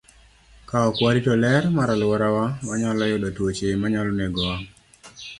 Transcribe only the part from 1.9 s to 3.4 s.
alworawa, wanyalo yudo